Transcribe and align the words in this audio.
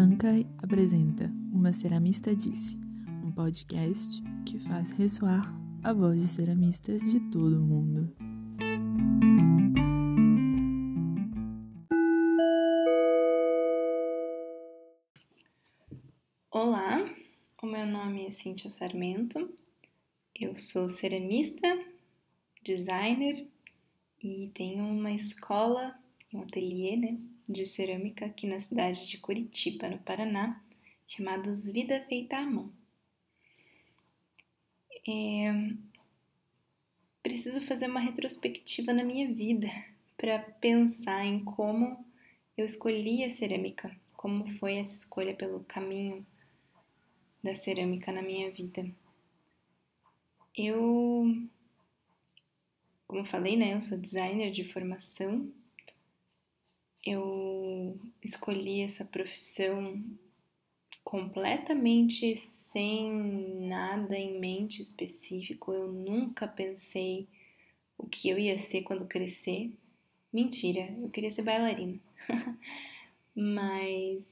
Mancai 0.00 0.46
apresenta 0.56 1.30
Uma 1.52 1.74
Ceramista 1.74 2.34
Disse, 2.34 2.74
um 3.22 3.30
podcast 3.30 4.22
que 4.46 4.58
faz 4.58 4.92
ressoar 4.92 5.54
a 5.82 5.92
voz 5.92 6.22
de 6.22 6.26
ceramistas 6.26 7.10
de 7.10 7.20
todo 7.30 7.58
o 7.58 7.60
mundo. 7.60 8.10
Olá, 16.50 17.04
o 17.62 17.66
meu 17.66 17.84
nome 17.84 18.26
é 18.26 18.32
Cintia 18.32 18.70
Sarmento, 18.70 19.52
eu 20.34 20.56
sou 20.56 20.88
ceramista, 20.88 21.68
designer 22.62 23.46
e 24.22 24.50
tenho 24.54 24.82
uma 24.82 25.12
escola, 25.12 25.94
um 26.32 26.40
ateliê, 26.40 26.96
né, 26.96 27.18
de 27.50 27.66
cerâmica 27.66 28.26
aqui 28.26 28.46
na 28.46 28.60
cidade 28.60 29.08
de 29.08 29.18
Curitiba, 29.18 29.88
no 29.88 29.98
Paraná, 29.98 30.62
chamados 31.06 31.68
Vida 31.68 32.00
Feita 32.08 32.36
à 32.36 32.42
Mão. 32.42 32.72
É... 35.06 35.50
Preciso 37.22 37.60
fazer 37.62 37.88
uma 37.88 38.00
retrospectiva 38.00 38.92
na 38.92 39.04
minha 39.04 39.32
vida 39.32 39.68
para 40.16 40.38
pensar 40.38 41.24
em 41.24 41.44
como 41.44 42.04
eu 42.56 42.64
escolhi 42.64 43.24
a 43.24 43.30
cerâmica, 43.30 43.94
como 44.16 44.46
foi 44.58 44.76
essa 44.76 44.94
escolha 44.94 45.34
pelo 45.34 45.60
caminho 45.64 46.24
da 47.42 47.54
cerâmica 47.54 48.12
na 48.12 48.22
minha 48.22 48.50
vida. 48.50 48.88
Eu, 50.56 51.24
como 53.06 53.20
eu 53.20 53.24
falei, 53.24 53.56
né, 53.56 53.74
eu 53.74 53.80
sou 53.80 53.98
designer 53.98 54.50
de 54.52 54.64
formação 54.64 55.52
eu 57.04 57.98
escolhi 58.22 58.82
essa 58.82 59.04
profissão 59.04 60.02
completamente 61.02 62.36
sem 62.36 63.12
nada 63.66 64.16
em 64.16 64.38
mente 64.38 64.82
específico. 64.82 65.72
Eu 65.72 65.90
nunca 65.90 66.46
pensei 66.46 67.26
o 67.96 68.06
que 68.06 68.28
eu 68.28 68.38
ia 68.38 68.58
ser 68.58 68.82
quando 68.82 69.08
crescer. 69.08 69.72
Mentira, 70.32 70.94
eu 71.00 71.10
queria 71.10 71.30
ser 71.30 71.42
bailarina. 71.42 71.98
Mas 73.34 74.24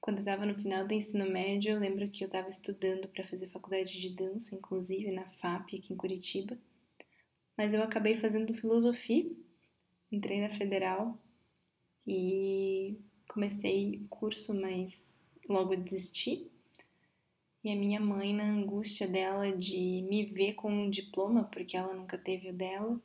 quando 0.00 0.18
eu 0.18 0.22
estava 0.22 0.46
no 0.46 0.54
final 0.54 0.86
do 0.86 0.94
ensino 0.94 1.28
médio, 1.28 1.72
eu 1.72 1.78
lembro 1.78 2.08
que 2.08 2.24
eu 2.24 2.26
estava 2.26 2.48
estudando 2.48 3.08
para 3.08 3.26
fazer 3.26 3.48
faculdade 3.48 4.00
de 4.00 4.10
dança, 4.10 4.54
inclusive 4.54 5.10
na 5.10 5.24
FAP 5.24 5.76
aqui 5.76 5.92
em 5.92 5.96
Curitiba. 5.96 6.56
Mas 7.56 7.74
eu 7.74 7.82
acabei 7.82 8.16
fazendo 8.16 8.54
filosofia, 8.54 9.30
entrei 10.10 10.40
na 10.40 10.50
federal 10.50 11.18
e 12.06 12.98
comecei 13.28 14.00
o 14.04 14.08
curso, 14.08 14.58
mas 14.58 15.16
logo 15.48 15.76
desisti. 15.76 16.50
E 17.62 17.70
a 17.70 17.76
minha 17.76 18.00
mãe, 18.00 18.34
na 18.34 18.44
angústia 18.44 19.06
dela 19.06 19.52
de 19.52 20.02
me 20.08 20.24
ver 20.24 20.54
com 20.54 20.72
um 20.72 20.88
diploma, 20.88 21.44
porque 21.44 21.76
ela 21.76 21.94
nunca 21.94 22.16
teve 22.16 22.50
o 22.50 22.54
dela, 22.54 22.98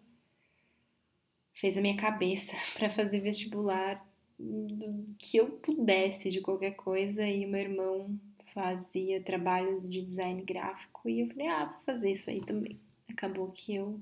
fez 1.53 1.77
a 1.77 1.81
minha 1.81 1.97
cabeça 1.97 2.53
para 2.73 2.89
fazer 2.89 3.19
vestibular 3.19 4.05
do 4.37 5.13
que 5.17 5.37
eu 5.37 5.51
pudesse 5.51 6.29
de 6.29 6.41
qualquer 6.41 6.71
coisa 6.71 7.25
e 7.25 7.45
meu 7.45 7.61
irmão 7.61 8.19
fazia 8.53 9.21
trabalhos 9.21 9.89
de 9.89 10.01
design 10.01 10.41
gráfico 10.43 11.09
e 11.09 11.21
eu 11.21 11.27
falei, 11.27 11.47
ah, 11.47 11.65
vou 11.65 11.81
fazer 11.81 12.11
isso 12.11 12.29
aí 12.29 12.41
também. 12.41 12.79
Acabou 13.09 13.51
que 13.51 13.75
eu 13.75 13.99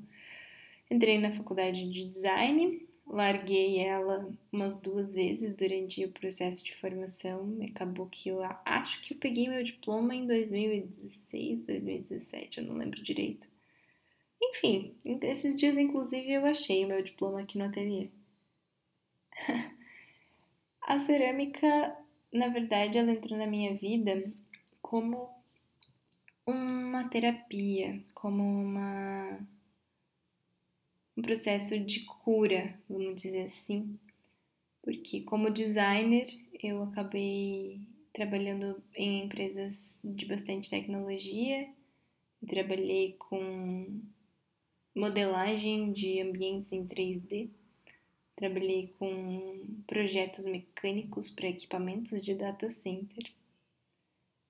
entrei 0.90 1.18
na 1.18 1.34
faculdade 1.34 1.90
de 1.90 2.10
design 2.10 2.88
larguei 3.06 3.80
ela 3.80 4.30
umas 4.52 4.80
duas 4.80 5.14
vezes 5.14 5.54
durante 5.56 6.04
o 6.06 6.12
processo 6.12 6.64
de 6.64 6.76
formação. 6.76 7.58
Acabou 7.70 8.08
que 8.08 8.30
eu 8.30 8.42
acho 8.66 9.02
que 9.02 9.14
eu 9.14 9.18
peguei 9.18 9.48
meu 9.48 9.64
diploma 9.64 10.16
em 10.16 10.26
2016, 10.28 11.66
2017, 11.66 12.60
eu 12.60 12.66
não 12.66 12.76
lembro 12.76 13.04
direito. 13.04 13.48
Enfim, 14.42 14.96
esses 15.22 15.56
dias 15.56 15.78
inclusive 15.78 16.32
eu 16.32 16.46
achei 16.46 16.84
o 16.84 16.88
meu 16.88 17.02
diploma 17.02 17.42
aqui 17.42 17.58
no 17.58 17.66
ateliê. 17.66 18.10
A 20.86 21.00
cerâmica, 21.00 21.98
na 22.32 22.50
verdade, 22.50 22.98
ela 22.98 23.12
entrou 23.12 23.40
na 23.40 23.48
minha 23.48 23.74
vida 23.74 24.32
como 24.82 25.30
uma 26.46 27.08
terapia, 27.08 28.04
como 28.14 28.44
uma 28.44 29.40
um 31.16 31.22
processo 31.22 31.80
de 31.80 32.02
cura, 32.02 32.78
vamos 32.90 33.22
dizer 33.22 33.46
assim, 33.46 33.98
porque 34.82 35.22
como 35.22 35.50
designer 35.50 36.28
eu 36.62 36.84
acabei 36.84 37.82
trabalhando 38.12 38.82
em 38.96 39.24
empresas 39.24 40.00
de 40.04 40.26
bastante 40.26 40.70
tecnologia, 40.70 41.68
trabalhei 42.48 43.14
com 43.14 44.02
modelagem 44.96 45.92
de 45.92 46.22
ambientes 46.22 46.72
em 46.72 46.86
3D, 46.86 47.50
trabalhei 48.36 48.94
com 49.00 49.66
projetos 49.88 50.46
mecânicos 50.46 51.30
para 51.30 51.48
equipamentos 51.48 52.22
de 52.22 52.34
data 52.36 52.72
center 52.72 53.32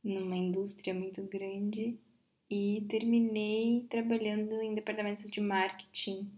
numa 0.03 0.35
indústria 0.35 0.93
muito 0.93 1.21
grande. 1.23 1.97
E 2.49 2.85
terminei 2.89 3.85
trabalhando 3.89 4.61
em 4.61 4.75
departamentos 4.75 5.29
de 5.29 5.41
marketing 5.41 6.29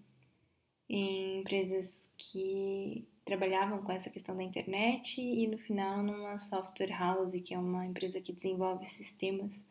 em 0.90 1.40
empresas 1.40 2.10
que 2.18 3.08
trabalhavam 3.24 3.82
com 3.82 3.92
essa 3.92 4.10
questão 4.10 4.38
da 4.38 4.44
internet 4.44 5.20
e 5.20 5.48
no 5.48 5.58
final 5.58 6.04
numa 6.04 6.38
software 6.38 6.92
house, 6.92 7.34
que 7.42 7.54
é 7.54 7.60
uma 7.60 7.86
empresa 7.86 8.22
que 8.22 8.32
desenvolve 8.32 8.86
sistemas. 8.86 9.66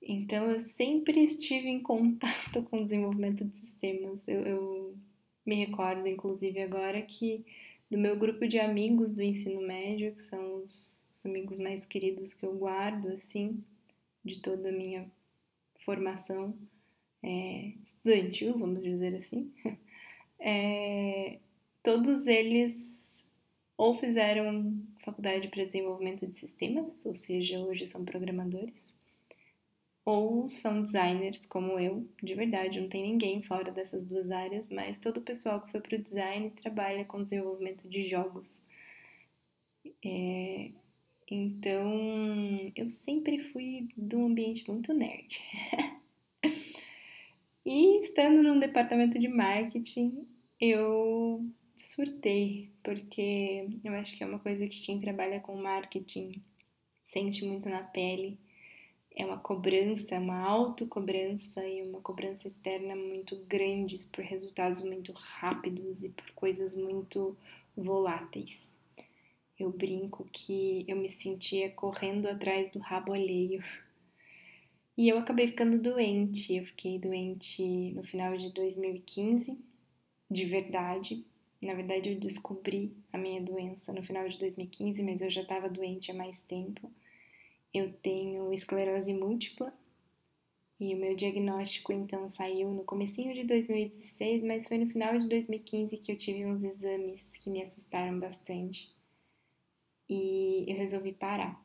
Então 0.00 0.50
eu 0.50 0.60
sempre 0.60 1.24
estive 1.24 1.68
em 1.68 1.82
contato 1.82 2.62
com 2.70 2.78
o 2.78 2.84
desenvolvimento 2.84 3.44
de 3.44 3.56
sistemas. 3.56 4.26
Eu, 4.28 4.40
eu 4.42 4.98
me 5.44 5.56
recordo, 5.56 6.06
inclusive, 6.06 6.60
agora 6.60 7.00
que 7.02 7.44
do 7.90 7.98
meu 7.98 8.16
grupo 8.16 8.46
de 8.46 8.58
amigos 8.58 9.12
do 9.12 9.22
ensino 9.22 9.60
médio, 9.60 10.14
que 10.14 10.22
são 10.22 10.62
os, 10.62 11.08
os 11.12 11.26
amigos 11.26 11.58
mais 11.58 11.84
queridos 11.84 12.32
que 12.32 12.44
eu 12.44 12.54
guardo, 12.56 13.08
assim, 13.08 13.62
de 14.24 14.40
toda 14.40 14.68
a 14.68 14.72
minha 14.72 15.10
formação 15.80 16.56
é, 17.22 17.72
estudantil, 17.84 18.58
vamos 18.58 18.82
dizer 18.82 19.14
assim. 19.16 19.52
é, 20.44 21.38
todos 21.82 22.26
eles 22.26 23.24
ou 23.78 23.96
fizeram 23.98 24.78
faculdade 25.00 25.48
para 25.48 25.64
desenvolvimento 25.64 26.26
de 26.26 26.36
sistemas, 26.36 27.04
ou 27.06 27.14
seja, 27.14 27.58
hoje 27.58 27.86
são 27.86 28.04
programadores, 28.04 28.96
ou 30.04 30.48
são 30.50 30.82
designers 30.82 31.46
como 31.46 31.78
eu, 31.80 32.06
de 32.22 32.34
verdade, 32.34 32.78
não 32.78 32.88
tem 32.88 33.02
ninguém 33.02 33.42
fora 33.42 33.72
dessas 33.72 34.04
duas 34.04 34.30
áreas, 34.30 34.70
mas 34.70 34.98
todo 34.98 35.16
o 35.16 35.22
pessoal 35.22 35.62
que 35.62 35.70
foi 35.70 35.80
para 35.80 35.96
o 35.96 36.02
design 36.02 36.50
trabalha 36.50 37.04
com 37.06 37.24
desenvolvimento 37.24 37.88
de 37.88 38.02
jogos. 38.02 38.62
É, 40.04 40.70
então, 41.30 42.70
eu 42.76 42.90
sempre 42.90 43.38
fui 43.38 43.88
de 43.96 44.14
um 44.14 44.26
ambiente 44.26 44.70
muito 44.70 44.92
nerd. 44.92 45.40
e 47.64 48.04
estando 48.04 48.42
num 48.42 48.60
departamento 48.60 49.18
de 49.18 49.26
marketing, 49.26 50.26
eu 50.60 51.44
surtei, 51.76 52.70
porque 52.82 53.68
eu 53.82 53.92
acho 53.94 54.16
que 54.16 54.22
é 54.22 54.26
uma 54.26 54.38
coisa 54.38 54.66
que 54.68 54.80
quem 54.80 55.00
trabalha 55.00 55.40
com 55.40 55.56
marketing 55.56 56.42
sente 57.08 57.44
muito 57.44 57.68
na 57.68 57.82
pele. 57.82 58.38
É 59.16 59.24
uma 59.24 59.38
cobrança, 59.38 60.18
uma 60.18 60.40
autocobrança 60.40 61.64
e 61.66 61.82
uma 61.82 62.00
cobrança 62.00 62.48
externa 62.48 62.96
muito 62.96 63.36
grandes 63.46 64.04
por 64.04 64.24
resultados 64.24 64.82
muito 64.82 65.12
rápidos 65.12 66.02
e 66.02 66.08
por 66.08 66.28
coisas 66.32 66.74
muito 66.74 67.36
voláteis. 67.76 68.72
Eu 69.58 69.70
brinco 69.70 70.24
que 70.32 70.84
eu 70.88 70.96
me 70.96 71.08
sentia 71.08 71.70
correndo 71.70 72.26
atrás 72.26 72.70
do 72.72 72.80
rabo 72.80 73.12
alheio. 73.12 73.62
E 74.96 75.08
eu 75.08 75.18
acabei 75.18 75.46
ficando 75.46 75.78
doente. 75.78 76.56
Eu 76.56 76.64
fiquei 76.66 76.98
doente 76.98 77.92
no 77.92 78.02
final 78.02 78.36
de 78.36 78.50
2015 78.52 79.56
de 80.34 80.44
verdade. 80.44 81.24
Na 81.62 81.72
verdade, 81.72 82.10
eu 82.10 82.18
descobri 82.18 82.94
a 83.12 83.16
minha 83.16 83.40
doença 83.40 83.92
no 83.92 84.02
final 84.02 84.28
de 84.28 84.38
2015, 84.38 85.02
mas 85.02 85.22
eu 85.22 85.30
já 85.30 85.42
estava 85.42 85.68
doente 85.68 86.10
há 86.10 86.14
mais 86.14 86.42
tempo. 86.42 86.92
Eu 87.72 87.92
tenho 87.94 88.52
esclerose 88.52 89.14
múltipla 89.14 89.72
e 90.78 90.94
o 90.94 90.98
meu 90.98 91.14
diagnóstico 91.14 91.92
então 91.92 92.28
saiu 92.28 92.70
no 92.70 92.84
comecinho 92.84 93.32
de 93.32 93.44
2016, 93.44 94.42
mas 94.42 94.66
foi 94.66 94.78
no 94.78 94.86
final 94.90 95.16
de 95.18 95.28
2015 95.28 95.96
que 95.96 96.12
eu 96.12 96.18
tive 96.18 96.44
uns 96.44 96.64
exames 96.64 97.30
que 97.38 97.48
me 97.48 97.62
assustaram 97.62 98.18
bastante. 98.18 98.92
E 100.08 100.66
eu 100.68 100.76
resolvi 100.76 101.12
parar. 101.12 101.64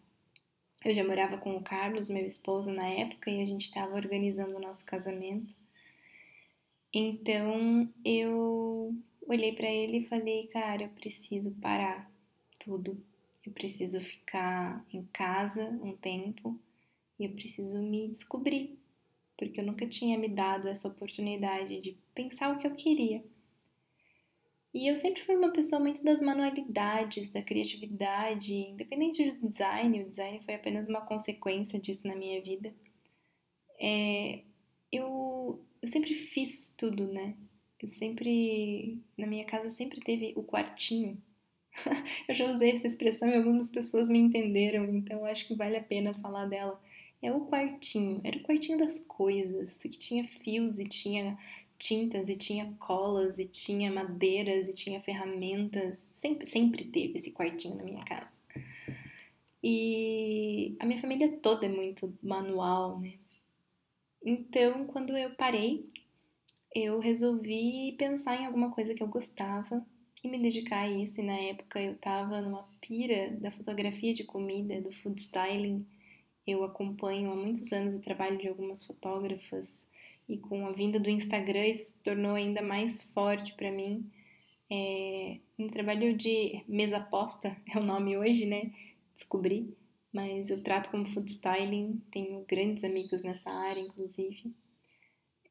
Eu 0.86 0.96
já 0.96 1.04
morava 1.04 1.38
com 1.38 1.58
o 1.58 1.64
Carlos, 1.64 2.08
meu 2.08 2.26
esposo, 2.26 2.72
na 2.72 2.88
época, 2.88 3.30
e 3.30 3.42
a 3.42 3.46
gente 3.46 3.64
estava 3.64 3.96
organizando 3.96 4.56
o 4.56 4.62
nosso 4.62 4.86
casamento. 4.86 5.54
Então 6.94 7.88
eu 8.04 8.96
olhei 9.28 9.54
para 9.54 9.70
ele 9.70 10.00
e 10.00 10.08
falei, 10.08 10.48
cara, 10.48 10.84
eu 10.84 10.90
preciso 10.90 11.52
parar 11.62 12.12
tudo. 12.60 13.04
eu 13.46 13.52
preciso 13.54 14.02
ficar 14.02 14.86
em 14.92 15.04
casa 15.14 15.70
um 15.84 15.96
tempo 15.96 16.60
e 17.20 17.26
eu 17.26 17.32
preciso 17.32 17.80
me 17.82 18.08
descobrir, 18.10 18.80
porque 19.38 19.60
eu 19.60 19.66
nunca 19.66 19.88
tinha 19.88 20.18
me 20.18 20.28
dado 20.30 20.68
essa 20.68 20.88
oportunidade 20.88 21.80
de 21.82 21.98
pensar 22.14 22.54
o 22.54 22.58
que 22.58 22.68
eu 22.68 22.76
queria. 22.76 23.24
E 24.74 24.88
eu 24.88 24.96
sempre 24.98 25.24
fui 25.24 25.36
uma 25.36 25.52
pessoa 25.52 25.82
muito 25.82 26.04
das 26.04 26.22
manualidades, 26.22 27.30
da 27.30 27.42
criatividade, 27.42 28.54
independente 28.54 29.32
do 29.32 29.50
design, 29.50 30.04
o 30.04 30.10
design 30.10 30.40
foi 30.42 30.54
apenas 30.54 30.88
uma 30.88 31.02
consequência 31.02 31.80
disso 31.80 32.08
na 32.08 32.16
minha 32.16 32.40
vida. 32.42 32.74
É, 33.82 34.44
eu, 34.92 35.60
eu 35.82 35.88
sempre 35.88 36.14
fiz 36.14 36.74
tudo, 36.78 37.08
né? 37.08 37.36
Eu 37.82 37.88
sempre, 37.90 39.00
na 39.18 39.26
minha 39.26 39.46
casa 39.46 39.70
sempre 39.70 40.02
teve 40.02 40.34
o 40.36 40.44
quartinho. 40.44 41.18
eu 42.28 42.36
já 42.36 42.52
usei 42.54 42.72
essa 42.72 42.88
expressão 42.88 43.30
e 43.30 43.36
algumas 43.36 43.72
pessoas 43.72 44.10
me 44.10 44.20
entenderam, 44.20 44.86
então 44.96 45.24
acho 45.26 45.48
que 45.48 45.56
vale 45.56 45.78
a 45.78 45.84
pena 45.84 46.14
falar 46.16 46.46
dela. 46.46 46.80
É 47.22 47.32
o 47.32 47.42
quartinho, 47.42 48.22
era 48.24 48.38
o 48.38 48.44
quartinho 48.44 48.80
das 48.80 49.00
coisas, 49.02 49.82
que 49.82 49.90
tinha 49.90 50.26
fios 50.26 50.80
e 50.80 50.86
tinha 50.86 51.38
tintas 51.78 52.28
e 52.28 52.36
tinha 52.36 52.74
colas 52.80 53.40
e 53.40 53.46
tinha 53.46 53.92
madeiras 53.92 54.68
e 54.68 54.74
tinha 54.74 55.02
ferramentas. 55.02 55.98
Sempre, 56.16 56.46
sempre 56.46 56.84
teve 56.86 57.18
esse 57.18 57.32
quartinho 57.32 57.76
na 57.76 57.84
minha 57.84 58.04
casa. 58.04 58.38
E 59.64 60.76
a 60.80 60.86
minha 60.86 61.00
família 61.00 61.38
toda 61.42 61.66
é 61.66 61.70
muito 61.70 62.18
manual, 62.22 63.00
né? 63.00 63.14
Então, 64.24 64.86
quando 64.88 65.18
eu 65.18 65.32
parei, 65.36 65.88
eu 66.74 67.00
resolvi 67.00 67.96
pensar 67.98 68.40
em 68.40 68.46
alguma 68.46 68.72
coisa 68.72 68.94
que 68.94 69.02
eu 69.02 69.08
gostava 69.08 69.86
e 70.24 70.28
me 70.28 70.38
dedicar 70.40 70.82
a 70.82 70.90
isso. 70.90 71.22
E 71.22 71.24
na 71.24 71.38
época 71.38 71.82
eu 71.82 71.96
tava 71.98 72.42
numa 72.42 72.68
pira 72.82 73.32
da 73.40 73.52
fotografia 73.52 74.14
de 74.14 74.24
comida, 74.24 74.82
do 74.82 74.92
food 74.92 75.20
styling. 75.22 75.86
Eu 76.46 76.64
acompanho 76.64 77.32
há 77.32 77.36
muitos 77.36 77.72
anos 77.72 77.96
o 77.96 78.02
trabalho 78.02 78.38
de 78.38 78.48
algumas 78.48 78.84
fotógrafas 78.84 79.88
e 80.28 80.38
com 80.38 80.68
a 80.68 80.72
vinda 80.72 81.00
do 81.00 81.10
Instagram 81.10 81.66
isso 81.66 81.94
se 81.94 82.04
tornou 82.04 82.36
ainda 82.36 82.62
mais 82.62 83.02
forte 83.02 83.54
para 83.54 83.72
mim. 83.72 84.10
É, 84.72 85.40
no 85.58 85.68
trabalho 85.68 86.16
de 86.16 86.64
mesa 86.68 87.00
posta 87.00 87.58
é 87.68 87.78
o 87.80 87.84
nome 87.84 88.18
hoje, 88.18 88.46
né? 88.46 88.72
Descobri, 89.14 89.76
mas 90.14 90.50
eu 90.50 90.62
trato 90.64 90.90
como 90.90 91.06
food 91.06 91.32
styling, 91.32 92.02
tenho 92.12 92.44
grandes 92.48 92.84
amigos 92.84 93.22
nessa 93.22 93.50
área, 93.52 93.80
inclusive. 93.80 94.54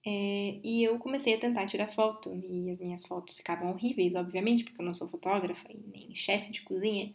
É, 0.06 0.60
e 0.64 0.82
eu 0.84 0.99
comecei 0.99 1.34
a 1.34 1.40
tentar 1.40 1.66
tirar 1.66 1.88
foto, 1.88 2.34
e 2.34 2.70
as 2.70 2.81
minhas 2.81 3.05
fotos 3.05 3.37
ficavam 3.37 3.70
horríveis, 3.70 4.14
obviamente, 4.14 4.64
porque 4.64 4.81
eu 4.81 4.87
não 4.87 4.94
sou 4.94 5.08
fotógrafa 5.08 5.70
e 5.72 5.78
nem 5.93 6.14
chefe 6.14 6.50
de 6.50 6.62
cozinha. 6.62 7.14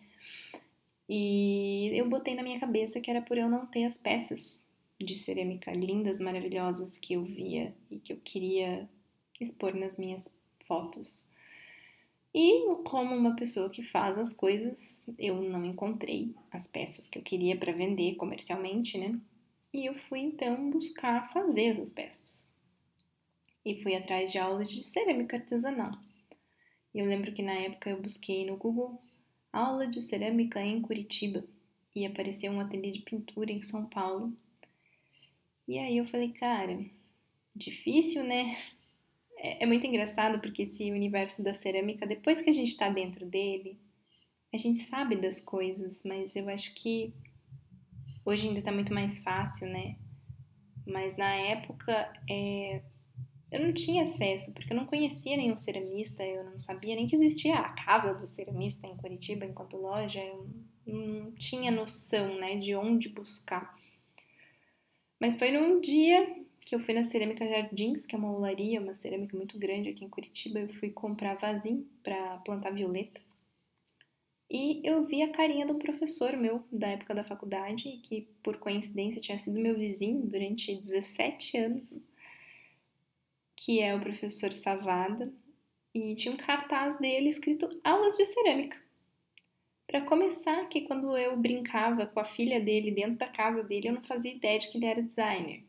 E 1.10 1.92
eu 1.94 2.08
botei 2.10 2.36
na 2.36 2.44
minha 2.44 2.60
cabeça 2.60 3.02
que 3.02 3.10
era 3.10 3.22
por 3.22 3.38
eu 3.38 3.50
não 3.50 3.66
ter 3.66 3.86
as 3.86 3.98
peças 3.98 4.70
de 5.00 5.16
cerâmica 5.16 5.72
lindas, 5.72 6.20
maravilhosas 6.20 6.98
que 6.98 7.14
eu 7.14 7.24
via 7.24 7.76
e 7.90 8.00
que 8.00 8.14
eu 8.14 8.18
queria 8.18 8.90
expor 9.40 9.76
nas 9.76 9.98
minhas 9.98 10.40
fotos. 10.66 11.33
E 12.34 12.66
como 12.84 13.16
uma 13.16 13.36
pessoa 13.36 13.70
que 13.70 13.84
faz 13.84 14.18
as 14.18 14.34
coisas, 14.34 15.08
eu 15.20 15.42
não 15.42 15.64
encontrei 15.66 16.34
as 16.52 16.66
peças 16.68 17.08
que 17.08 17.20
eu 17.20 17.24
queria 17.24 17.56
para 17.56 17.72
vender 17.72 18.16
comercialmente, 18.16 18.98
né? 18.98 19.20
E 19.72 19.86
eu 19.86 19.94
fui 19.94 20.20
então 20.20 20.70
buscar 20.70 21.32
fazer 21.32 21.76
essas 21.76 21.92
peças. 21.92 22.54
E 23.64 23.82
fui 23.82 23.96
atrás 23.96 24.32
de 24.32 24.38
aulas 24.38 24.70
de 24.70 24.84
cerâmica 24.84 25.38
artesanal. 25.38 25.92
E 26.94 27.00
eu 27.00 27.06
lembro 27.06 27.34
que 27.34 27.42
na 27.42 27.54
época 27.54 27.90
eu 27.90 28.02
busquei 28.02 28.46
no 28.46 28.58
Google 28.58 29.02
aula 29.52 29.88
de 29.88 30.02
cerâmica 30.02 30.62
em 30.62 30.82
Curitiba 30.82 31.44
e 31.96 32.06
apareceu 32.06 32.52
um 32.52 32.60
ateliê 32.60 32.92
de 32.92 33.02
pintura 33.02 33.52
em 33.52 33.62
São 33.62 33.86
Paulo 33.86 34.36
e 35.68 35.80
aí 35.80 35.98
eu 35.98 36.06
falei, 36.06 36.30
cara, 36.30 36.78
difícil, 37.56 38.24
né? 38.24 38.58
É, 39.44 39.66
é 39.66 39.68
muito 39.68 39.86
engraçado 39.86 40.40
porque 40.40 40.64
esse 40.64 40.90
universo 40.90 41.44
da 41.44 41.54
cerâmica, 41.54 42.08
depois 42.08 42.42
que 42.42 42.50
a 42.50 42.54
gente 42.54 42.78
tá 42.78 42.90
dentro 42.90 43.26
dele, 43.26 43.78
a 44.54 44.58
gente 44.58 44.80
sabe 44.80 45.18
das 45.18 45.42
coisas, 45.42 46.02
mas 46.06 46.34
eu 46.36 46.48
acho 46.48 46.74
que 46.74 47.14
hoje 48.26 48.48
ainda 48.48 48.62
tá 48.62 48.72
muito 48.72 48.94
mais 48.94 49.20
fácil, 49.20 49.68
né? 49.68 49.98
Mas 50.88 51.18
na 51.18 51.34
época 51.36 52.14
é, 52.30 52.82
eu 53.52 53.60
não 53.60 53.74
tinha 53.74 54.04
acesso, 54.04 54.54
porque 54.54 54.72
eu 54.72 54.78
não 54.78 54.86
conhecia 54.86 55.36
nenhum 55.36 55.58
ceramista, 55.58 56.24
eu 56.24 56.46
não 56.46 56.58
sabia 56.58 56.96
nem 56.96 57.06
que 57.06 57.16
existia 57.16 57.56
a 57.56 57.70
casa 57.70 58.14
do 58.14 58.26
ceramista 58.26 58.88
em 58.88 58.96
Curitiba 58.96 59.46
enquanto 59.46 59.78
loja, 59.78 60.22
eu 60.22 60.50
não 60.86 61.32
tinha 61.34 61.72
noção, 61.72 62.40
né, 62.40 62.56
de 62.56 62.76
onde 62.76 63.10
buscar. 63.10 63.78
Mas 65.20 65.38
foi 65.38 65.52
num 65.52 65.82
dia 65.82 66.44
que 66.66 66.76
eu 66.76 66.80
fui 66.80 66.94
na 66.94 67.04
Cerâmica 67.04 67.48
Jardins, 67.48 68.06
que 68.06 68.16
é 68.16 68.18
uma 68.18 68.32
olaria, 68.32 68.82
uma 68.82 68.96
cerâmica 68.96 69.36
muito 69.36 69.60
grande 69.60 69.90
aqui 69.90 70.04
em 70.04 70.10
Curitiba. 70.10 70.60
Eu 70.60 70.70
fui 70.70 70.92
comprar 70.92 71.36
vasinho 71.36 71.86
para 72.02 72.38
plantar 72.38 72.72
violeta. 72.72 73.20
E 74.50 74.82
eu 74.84 75.06
vi 75.06 75.22
a 75.22 75.32
carinha 75.32 75.66
de 75.66 75.72
um 75.72 75.80
professor 75.80 76.38
meu 76.38 76.64
da 76.72 76.88
época 76.88 77.16
da 77.16 77.24
faculdade, 77.24 78.00
que 78.04 78.30
por 78.42 78.58
coincidência 78.58 79.22
tinha 79.22 79.40
sido 79.40 79.60
meu 79.60 79.78
vizinho 79.78 80.26
durante 80.28 80.76
17 80.76 81.58
anos, 81.58 82.02
que 83.56 83.82
é 83.82 83.96
o 83.96 84.00
professor 84.00 84.52
Savada, 84.54 85.34
e 85.94 86.16
tinha 86.16 86.34
um 86.34 86.38
cartaz 86.38 86.98
dele 87.00 87.30
escrito 87.30 87.68
Aulas 87.84 88.16
de 88.16 88.26
Cerâmica. 88.26 88.82
Para 89.88 90.02
começar, 90.02 90.68
que 90.70 90.82
quando 90.82 91.16
eu 91.18 91.36
brincava 91.36 92.06
com 92.06 92.20
a 92.20 92.26
filha 92.26 92.60
dele 92.62 92.92
dentro 92.92 93.18
da 93.18 93.28
casa 93.28 93.64
dele, 93.64 93.90
eu 93.90 93.94
não 93.94 94.04
fazia 94.04 94.34
ideia 94.34 94.60
de 94.60 94.70
que 94.70 94.78
ele 94.78 94.86
era 94.86 95.02
designer. 95.02 95.64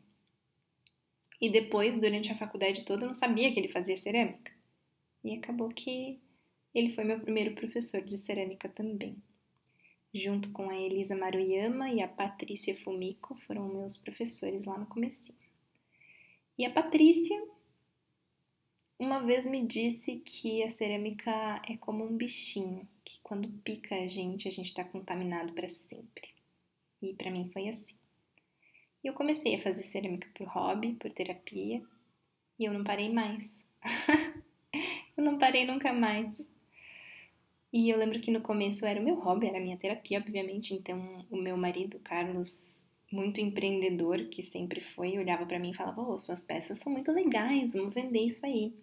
E 1.45 1.49
depois, 1.51 1.95
durante 1.95 2.31
a 2.31 2.35
faculdade 2.35 2.83
toda, 2.85 3.03
eu 3.03 3.09
não 3.09 3.13
sabia 3.13 3.53
que 3.53 3.59
ele 3.59 3.67
fazia 3.67 3.95
cerâmica. 3.95 4.51
E 5.23 5.35
acabou 5.35 5.69
que 5.69 6.19
ele 6.73 6.91
foi 6.95 7.03
meu 7.03 7.19
primeiro 7.19 7.53
professor 7.53 8.01
de 8.01 8.17
cerâmica 8.17 8.67
também. 8.67 9.15
Junto 10.11 10.51
com 10.51 10.71
a 10.71 10.75
Elisa 10.75 11.15
Maruyama 11.15 11.91
e 11.91 12.01
a 12.01 12.07
Patrícia 12.07 12.75
Fumiko, 12.77 13.35
foram 13.45 13.67
meus 13.67 13.95
professores 13.95 14.65
lá 14.65 14.75
no 14.75 14.87
comecinho. 14.87 15.37
E 16.57 16.65
a 16.65 16.71
Patrícia 16.71 17.39
uma 18.97 19.19
vez 19.19 19.45
me 19.45 19.63
disse 19.67 20.15
que 20.15 20.63
a 20.63 20.69
cerâmica 20.71 21.61
é 21.69 21.77
como 21.77 22.03
um 22.03 22.17
bichinho, 22.17 22.89
que 23.03 23.19
quando 23.21 23.47
pica 23.59 23.93
a 23.93 24.07
gente, 24.07 24.47
a 24.47 24.51
gente 24.51 24.69
está 24.69 24.83
contaminado 24.83 25.53
para 25.53 25.67
sempre. 25.67 26.33
E 27.03 27.13
para 27.13 27.29
mim 27.29 27.51
foi 27.51 27.69
assim. 27.69 27.93
E 29.05 29.07
eu 29.07 29.13
comecei 29.13 29.53
a 29.53 29.59
fazer 29.59 29.83
cerâmica 29.83 30.27
por 30.33 30.47
hobby, 30.47 30.93
por 30.93 31.11
terapia, 31.11 31.79
e 32.57 32.65
eu 32.65 32.73
não 32.73 32.83
parei 32.83 33.13
mais. 33.13 33.55
eu 35.15 35.23
não 35.23 35.37
parei 35.37 35.63
nunca 35.63 35.93
mais. 35.93 36.35
E 37.71 37.87
eu 37.87 37.99
lembro 37.99 38.19
que 38.19 38.31
no 38.31 38.41
começo 38.41 38.83
era 38.83 38.99
o 38.99 39.03
meu 39.03 39.13
hobby, 39.19 39.45
era 39.45 39.59
a 39.59 39.61
minha 39.61 39.77
terapia, 39.77 40.17
obviamente. 40.17 40.73
Então, 40.73 41.23
o 41.29 41.37
meu 41.37 41.55
marido, 41.55 41.99
Carlos, 41.99 42.89
muito 43.11 43.39
empreendedor 43.39 44.25
que 44.25 44.41
sempre 44.41 44.81
foi, 44.81 45.19
olhava 45.19 45.45
para 45.45 45.59
mim 45.59 45.69
e 45.69 45.75
falava: 45.75 46.01
"Oh, 46.01 46.17
suas 46.17 46.43
peças 46.43 46.79
são 46.79 46.91
muito 46.91 47.11
legais, 47.11 47.73
vamos 47.73 47.93
vender 47.93 48.21
isso 48.21 48.43
aí". 48.43 48.73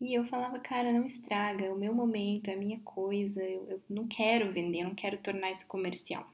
E 0.00 0.14
eu 0.14 0.24
falava, 0.24 0.58
cara, 0.60 0.90
não 0.92 1.06
estraga, 1.06 1.66
é 1.66 1.70
o 1.70 1.76
meu 1.76 1.94
momento, 1.94 2.48
é 2.48 2.54
a 2.54 2.56
minha 2.56 2.80
coisa, 2.80 3.42
eu, 3.42 3.68
eu 3.68 3.82
não 3.86 4.08
quero 4.08 4.50
vender, 4.50 4.80
eu 4.80 4.88
não 4.88 4.94
quero 4.94 5.18
tornar 5.18 5.50
isso 5.50 5.68
comercial. 5.68 6.26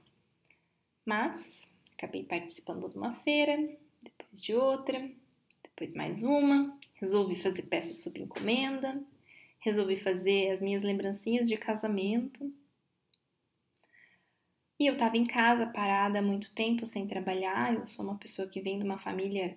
Mas 1.04 1.68
acabei 1.96 2.22
participando 2.24 2.88
de 2.88 2.96
uma 2.96 3.12
feira, 3.12 3.56
depois 4.02 4.42
de 4.42 4.54
outra, 4.54 5.10
depois 5.62 5.94
mais 5.94 6.22
uma, 6.22 6.78
resolvi 6.94 7.34
fazer 7.36 7.62
peças 7.62 8.02
sob 8.02 8.20
encomenda, 8.20 9.02
resolvi 9.60 9.96
fazer 9.96 10.50
as 10.50 10.60
minhas 10.60 10.82
lembrancinhas 10.82 11.48
de 11.48 11.56
casamento. 11.56 12.50
E 14.78 14.86
eu 14.86 14.92
estava 14.92 15.16
em 15.16 15.26
casa 15.26 15.66
parada 15.66 16.18
há 16.18 16.22
muito 16.22 16.54
tempo 16.54 16.86
sem 16.86 17.06
trabalhar. 17.06 17.74
Eu 17.74 17.86
sou 17.86 18.04
uma 18.04 18.18
pessoa 18.18 18.46
que 18.46 18.60
vem 18.60 18.78
de 18.78 18.84
uma 18.84 18.98
família 18.98 19.56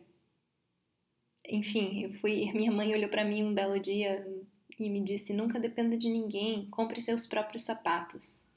enfim, 1.48 2.04
eu 2.04 2.14
fui, 2.14 2.52
minha 2.54 2.72
mãe 2.72 2.94
olhou 2.94 3.10
para 3.10 3.26
mim 3.26 3.44
um 3.44 3.54
belo 3.54 3.80
dia 3.80 4.26
e 4.78 4.90
me 4.90 5.02
disse: 5.02 5.34
"Nunca 5.34 5.60
dependa 5.60 5.98
de 5.98 6.10
ninguém, 6.10 6.70
compre 6.70 7.02
seus 7.02 7.26
próprios 7.28 7.64
sapatos". 7.64 8.49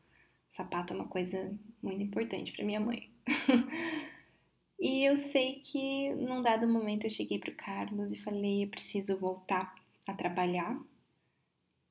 Sapato 0.52 0.92
é 0.92 0.96
uma 0.96 1.08
coisa 1.08 1.52
muito 1.82 2.00
importante 2.02 2.52
para 2.52 2.64
minha 2.64 2.78
mãe. 2.78 3.10
e 4.78 5.02
eu 5.04 5.16
sei 5.16 5.60
que 5.60 6.14
num 6.14 6.42
dado 6.42 6.68
momento 6.68 7.04
eu 7.04 7.10
cheguei 7.10 7.38
pro 7.40 7.54
Carlos 7.56 8.12
e 8.12 8.22
falei: 8.22 8.64
"Eu 8.64 8.68
preciso 8.68 9.18
voltar 9.18 9.74
a 10.06 10.14
trabalhar 10.14 10.78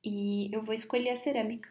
e 0.04 0.48
eu 0.54 0.62
vou 0.64 0.74
escolher 0.74 1.10
a 1.10 1.16
cerâmica". 1.16 1.68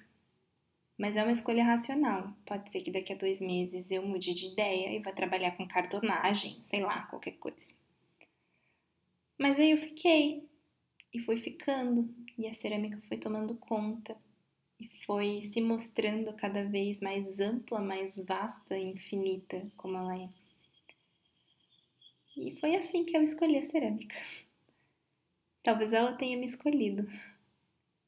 Mas 0.97 1.17
é 1.17 1.23
uma 1.23 1.31
escolha 1.33 1.65
racional. 1.65 2.33
Pode 2.45 2.71
ser 2.71 2.81
que 2.81 2.91
daqui 2.91 3.11
a 3.13 3.17
dois 3.17 3.41
meses 3.41 3.91
eu 3.91 4.03
mude 4.05 4.33
de 4.33 4.47
ideia 4.47 4.93
e 4.95 4.99
vá 5.01 5.11
trabalhar 5.11 5.51
com 5.57 5.67
cartonagem, 5.67 6.61
sei 6.63 6.81
lá, 6.81 7.03
qualquer 7.07 7.33
coisa. 7.39 7.75
Mas 9.37 9.57
aí 9.59 9.71
eu 9.71 9.77
fiquei 9.77 10.49
e 11.13 11.19
fui 11.19 11.37
ficando 11.37 12.13
e 12.37 12.47
a 12.47 12.53
cerâmica 12.53 13.01
foi 13.07 13.17
tomando 13.17 13.55
conta. 13.57 14.15
E 14.81 15.05
foi 15.05 15.43
se 15.43 15.61
mostrando 15.61 16.33
cada 16.33 16.63
vez 16.63 16.99
mais 16.99 17.39
ampla, 17.39 17.79
mais 17.79 18.17
vasta 18.17 18.77
e 18.77 18.85
infinita 18.85 19.65
como 19.77 19.97
ela 19.97 20.17
é. 20.17 20.29
E 22.35 22.55
foi 22.59 22.75
assim 22.75 23.05
que 23.05 23.15
eu 23.15 23.23
escolhi 23.23 23.57
a 23.57 23.63
cerâmica. 23.63 24.15
Talvez 25.63 25.93
ela 25.93 26.13
tenha 26.13 26.37
me 26.37 26.45
escolhido. 26.45 27.07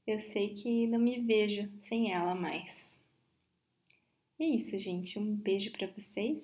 Eu 0.08 0.20
sei 0.20 0.54
que 0.54 0.88
não 0.88 1.00
me 1.00 1.20
vejo 1.20 1.70
sem 1.88 2.12
ela 2.12 2.34
mais. 2.34 3.00
É 4.40 4.46
isso, 4.46 4.78
gente. 4.80 5.20
Um 5.20 5.36
beijo 5.36 5.72
para 5.72 5.88
vocês 5.88 6.42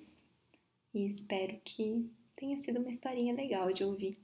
e 0.94 1.06
espero 1.06 1.58
que 1.64 2.08
tenha 2.36 2.58
sido 2.60 2.80
uma 2.80 2.90
historinha 2.90 3.34
legal 3.34 3.72
de 3.72 3.84
ouvir. 3.84 4.16